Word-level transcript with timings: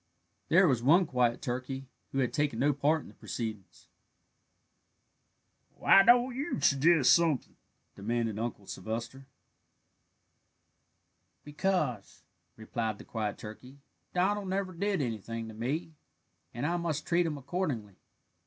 There 0.49 0.67
was 0.67 0.81
one 0.81 1.05
quiet 1.05 1.43
turkey 1.43 1.85
who 2.11 2.17
had 2.17 2.33
taken 2.33 2.57
no 2.57 2.73
part 2.73 3.01
in 3.03 3.07
the 3.07 3.13
proceedings. 3.13 3.87
"Why 5.75 6.01
don't 6.01 6.33
you 6.35 6.59
suggest 6.59 7.13
something?" 7.13 7.55
demanded 7.95 8.39
Uncle 8.39 8.65
Sylvester. 8.65 9.27
"Because," 11.43 12.23
replied 12.55 12.97
the 12.97 13.03
quiet 13.05 13.37
turkey, 13.37 13.77
"Donald 14.11 14.47
never 14.47 14.73
did 14.73 15.01
anything 15.01 15.47
to 15.49 15.53
me, 15.53 15.93
and 16.51 16.65
I 16.65 16.77
must 16.77 17.05
treat 17.05 17.27
him 17.27 17.37
accordingly. 17.37 17.97